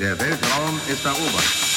Der 0.00 0.18
Weltraum 0.18 0.80
ist 0.88 1.04
erobert. 1.04 1.69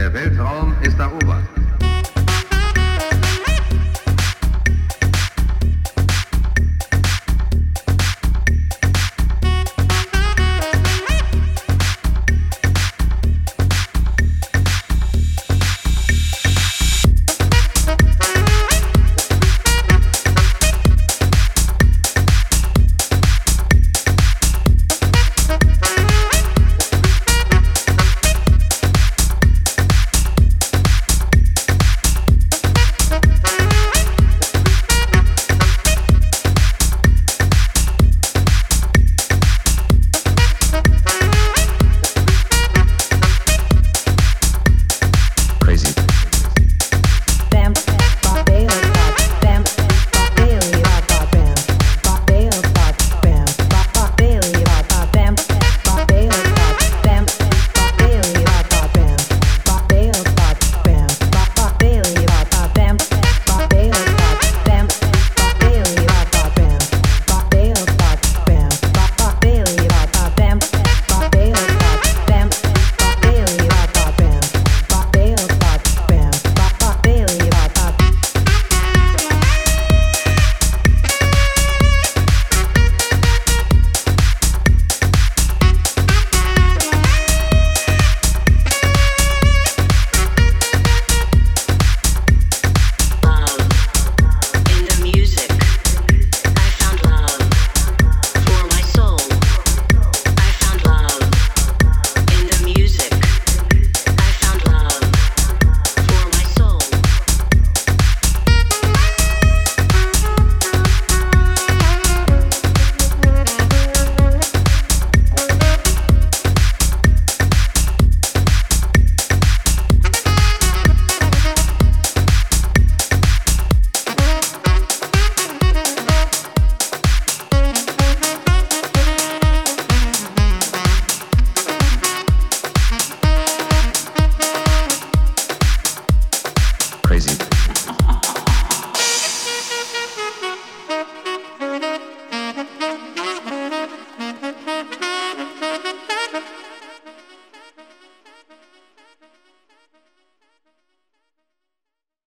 Der 0.00 0.14
Weltraum 0.14 0.74
ist 0.80 0.98
erobert. 0.98 1.59